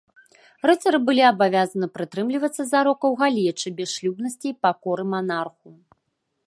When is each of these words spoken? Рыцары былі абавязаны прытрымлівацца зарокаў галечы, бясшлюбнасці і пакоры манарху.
Рыцары 0.69 0.99
былі 1.09 1.21
абавязаны 1.31 1.89
прытрымлівацца 1.97 2.61
зарокаў 2.73 3.11
галечы, 3.21 3.67
бясшлюбнасці 3.81 4.47
і 4.53 4.59
пакоры 4.67 5.03
манарху. 5.13 5.69